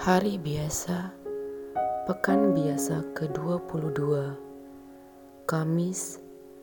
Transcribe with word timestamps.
Hari 0.00 0.40
biasa, 0.40 1.12
pekan 2.08 2.56
biasa 2.56 3.04
ke-22, 3.12 4.32
Kamis 5.44 6.16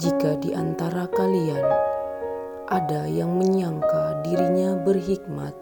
Jika 0.00 0.40
di 0.40 0.56
antara 0.56 1.12
kalian 1.12 1.60
ada 2.72 3.04
yang 3.04 3.36
menyangka 3.36 4.24
dirinya 4.24 4.80
berhikmat 4.80 5.52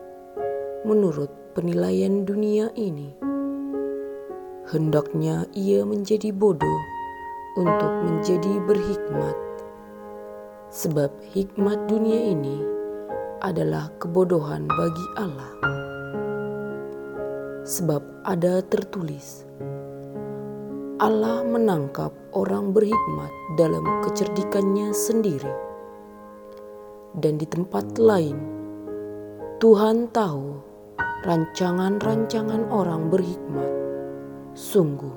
menurut 0.87 1.34
penilaian 1.59 2.23
dunia 2.23 2.71
ini, 2.79 3.18
hendaknya 4.71 5.51
ia 5.51 5.82
menjadi 5.82 6.30
bodoh 6.30 6.82
untuk 7.59 7.93
menjadi 8.07 8.62
berhikmat, 8.62 9.34
sebab 10.71 11.10
hikmat 11.34 11.91
dunia 11.91 12.30
ini 12.30 12.62
adalah 13.43 13.91
kebodohan 13.98 14.71
bagi 14.71 15.07
Allah 15.18 15.90
sebab 17.71 18.02
ada 18.26 18.59
tertulis, 18.66 19.46
Allah 20.99 21.46
menangkap 21.46 22.10
orang 22.35 22.74
berhikmat 22.74 23.30
dalam 23.54 23.87
kecerdikannya 24.02 24.90
sendiri. 24.90 25.54
Dan 27.15 27.38
di 27.38 27.46
tempat 27.46 27.95
lain, 27.95 28.35
Tuhan 29.63 30.10
tahu 30.10 30.59
rancangan-rancangan 31.23 32.74
orang 32.74 33.07
berhikmat. 33.07 33.71
Sungguh, 34.59 35.15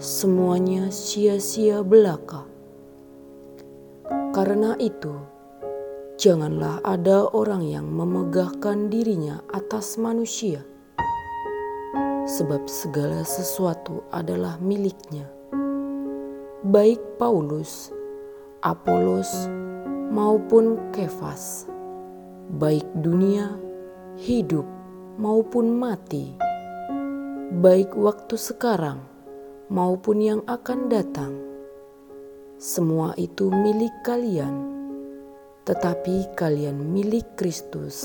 semuanya 0.00 0.88
sia-sia 0.88 1.84
belaka. 1.84 2.48
Karena 4.32 4.80
itu, 4.80 5.12
janganlah 6.16 6.80
ada 6.88 7.28
orang 7.36 7.68
yang 7.68 7.84
memegahkan 7.84 8.88
dirinya 8.88 9.44
atas 9.52 10.00
manusia 10.00 10.64
sebab 12.40 12.64
segala 12.72 13.20
sesuatu 13.20 14.00
adalah 14.08 14.56
miliknya. 14.64 15.28
Baik 16.64 16.96
Paulus, 17.20 17.92
Apolos, 18.64 19.28
maupun 20.08 20.88
Kefas, 20.88 21.68
baik 22.56 22.88
dunia, 23.04 23.52
hidup, 24.16 24.64
maupun 25.20 25.76
mati, 25.76 26.32
baik 27.60 27.92
waktu 27.92 28.40
sekarang 28.40 29.04
maupun 29.68 30.24
yang 30.24 30.40
akan 30.48 30.88
datang. 30.88 31.36
Semua 32.56 33.12
itu 33.20 33.52
milik 33.52 33.92
kalian, 34.00 34.64
tetapi 35.68 36.32
kalian 36.40 36.88
milik 36.88 37.36
Kristus, 37.36 38.04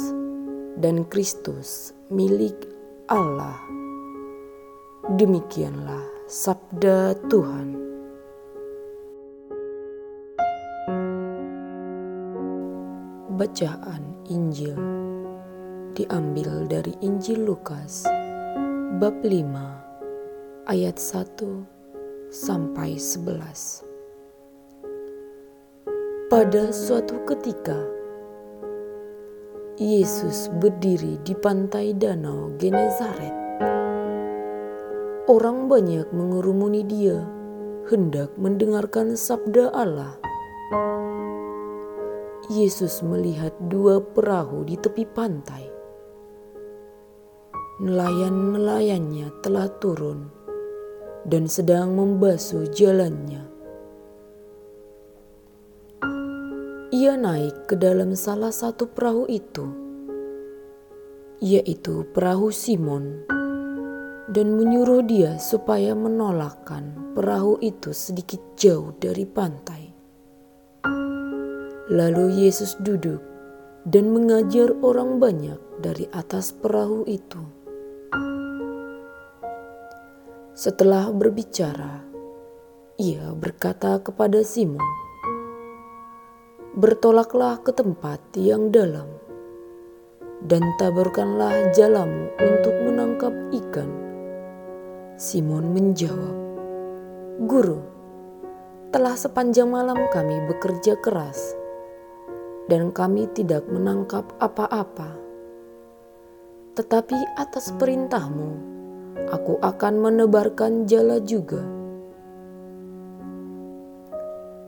dan 0.75 1.08
Kristus 1.08 1.95
milik 2.11 2.55
Allah. 3.08 3.84
Demikianlah 5.06 6.02
sabda 6.25 7.14
Tuhan. 7.30 7.77
Bacaan 13.38 14.02
Injil 14.33 14.73
diambil 15.93 16.66
dari 16.66 16.98
Injil 17.05 17.45
Lukas 17.45 18.02
bab 18.98 19.21
5 19.21 20.73
ayat 20.73 20.98
1 20.98 22.33
sampai 22.33 22.98
11. 22.98 23.86
Pada 26.33 26.73
suatu 26.73 27.22
ketika 27.30 27.77
Yesus 29.77 30.49
berdiri 30.58 31.22
di 31.22 31.37
pantai 31.37 31.93
danau 31.93 32.49
Genezaret 32.58 33.45
Orang 35.25 35.73
banyak 35.73 36.13
mengerumuni 36.13 36.86
dia, 36.86 37.17
hendak 37.89 38.37
mendengarkan 38.37 39.17
sabda 39.17 39.73
Allah. 39.73 40.21
Yesus 42.53 43.02
melihat 43.02 43.49
dua 43.65 44.05
perahu 44.05 44.61
di 44.69 44.77
tepi 44.77 45.02
pantai. 45.09 45.65
Nelayan-nelayannya 47.81 49.41
telah 49.41 49.65
turun 49.81 50.30
dan 51.25 51.49
sedang 51.49 51.97
membasuh 51.97 52.69
jalannya. 52.69 53.49
Ia 56.93 57.17
naik 57.17 57.65
ke 57.65 57.73
dalam 57.73 58.13
salah 58.13 58.53
satu 58.53 58.93
perahu 58.93 59.25
itu, 59.25 59.65
yaitu 61.42 62.05
perahu 62.13 62.53
Simon 62.53 63.35
dan 64.30 64.58
menyuruh 64.58 65.05
dia 65.05 65.37
supaya 65.37 65.93
menolakkan 65.93 67.13
perahu 67.13 67.61
itu 67.61 67.93
sedikit 67.93 68.41
jauh 68.58 68.93
dari 68.97 69.25
pantai. 69.25 69.93
Lalu 71.93 72.45
Yesus 72.45 72.73
duduk 72.81 73.21
dan 73.86 74.09
mengajar 74.09 74.73
orang 74.81 75.21
banyak 75.21 75.61
dari 75.77 76.09
atas 76.09 76.49
perahu 76.49 77.05
itu. 77.05 77.41
Setelah 80.57 81.13
berbicara, 81.13 82.02
ia 82.97 83.30
berkata 83.37 84.02
kepada 84.02 84.42
Simon, 84.42 84.81
"Bertolaklah 86.73 87.61
ke 87.61 87.69
tempat 87.75 88.21
yang 88.33 88.73
dalam." 88.73 89.25
dan 90.45 90.61
taburkanlah 90.77 91.73
jalamu 91.73 92.30
untuk 92.37 92.75
menangkap 92.86 93.33
ikan. 93.49 94.05
Simon 95.15 95.71
menjawab, 95.71 96.36
"Guru, 97.48 97.80
telah 98.92 99.15
sepanjang 99.15 99.71
malam 99.71 99.95
kami 100.11 100.43
bekerja 100.43 100.99
keras, 100.99 101.55
dan 102.67 102.92
kami 102.92 103.23
tidak 103.31 103.64
menangkap 103.71 104.27
apa-apa. 104.43 105.15
Tetapi 106.75 107.15
atas 107.39 107.71
perintahmu, 107.80 108.52
aku 109.31 109.55
akan 109.64 110.04
menebarkan 110.04 110.83
jala 110.83 111.23
juga." 111.23 111.64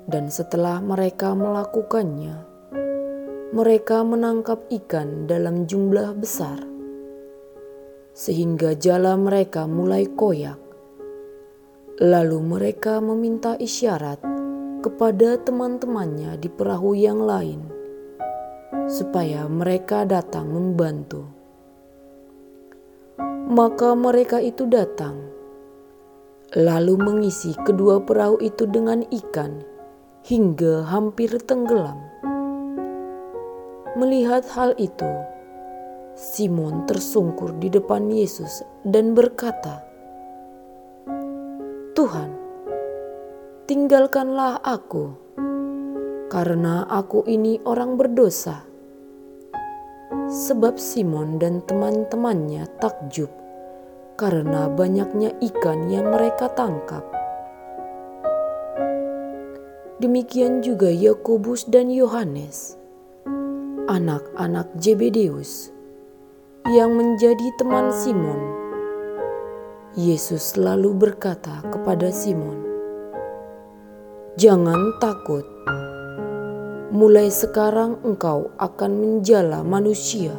Dan 0.08 0.32
setelah 0.32 0.80
mereka 0.80 1.36
melakukannya, 1.36 2.40
mereka 3.52 4.00
menangkap 4.00 4.64
ikan 4.72 5.28
dalam 5.28 5.68
jumlah 5.68 6.16
besar 6.16 6.77
sehingga 8.18 8.74
jala 8.74 9.14
mereka 9.14 9.70
mulai 9.70 10.10
koyak. 10.10 10.58
Lalu 12.02 12.42
mereka 12.42 12.98
meminta 12.98 13.54
isyarat 13.62 14.18
kepada 14.82 15.38
teman-temannya 15.38 16.42
di 16.42 16.50
perahu 16.50 16.98
yang 16.98 17.22
lain, 17.22 17.62
supaya 18.90 19.46
mereka 19.46 20.02
datang 20.02 20.50
membantu. 20.50 21.30
Maka 23.54 23.94
mereka 23.94 24.42
itu 24.42 24.66
datang, 24.66 25.22
lalu 26.58 26.98
mengisi 26.98 27.54
kedua 27.66 28.02
perahu 28.02 28.42
itu 28.42 28.66
dengan 28.66 29.06
ikan 29.14 29.62
hingga 30.26 30.90
hampir 30.90 31.38
tenggelam. 31.46 32.02
Melihat 33.98 34.46
hal 34.54 34.78
itu, 34.78 35.10
Simon 36.18 36.90
tersungkur 36.90 37.62
di 37.62 37.70
depan 37.70 38.10
Yesus 38.10 38.66
dan 38.82 39.14
berkata, 39.14 39.86
"Tuhan, 41.94 42.34
tinggalkanlah 43.70 44.58
aku, 44.66 45.14
karena 46.34 46.90
aku 46.90 47.22
ini 47.30 47.62
orang 47.70 48.02
berdosa." 48.02 48.66
Sebab 50.26 50.82
Simon 50.82 51.38
dan 51.38 51.62
teman-temannya 51.70 52.66
takjub 52.82 53.30
karena 54.18 54.74
banyaknya 54.74 55.38
ikan 55.54 55.86
yang 55.86 56.10
mereka 56.10 56.50
tangkap. 56.50 57.06
Demikian 60.02 60.66
juga 60.66 60.90
Yakobus 60.90 61.70
dan 61.70 61.94
Yohanes, 61.94 62.74
anak-anak 63.86 64.74
Jebedeus 64.82 65.77
yang 66.68 67.00
menjadi 67.00 67.48
teman 67.56 67.96
Simon. 67.96 68.44
Yesus 69.96 70.60
lalu 70.60 70.92
berkata 70.92 71.64
kepada 71.64 72.12
Simon, 72.12 72.60
"Jangan 74.36 75.00
takut, 75.00 75.48
mulai 76.92 77.32
sekarang 77.32 78.04
engkau 78.04 78.52
akan 78.60 78.92
menjala 79.00 79.64
manusia." 79.64 80.36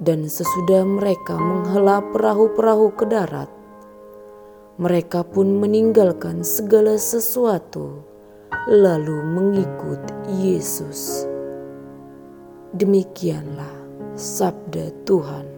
Dan 0.00 0.32
sesudah 0.32 0.88
mereka 0.88 1.36
menghela 1.36 2.00
perahu-perahu 2.16 2.96
ke 2.96 3.04
darat, 3.04 3.52
mereka 4.80 5.28
pun 5.28 5.60
meninggalkan 5.60 6.40
segala 6.40 6.96
sesuatu, 6.96 8.00
lalu 8.64 9.16
mengikut 9.24 10.00
Yesus. 10.40 11.28
Demikianlah 12.76 13.85
sabda 14.16 14.90
Tuhan. 15.04 15.55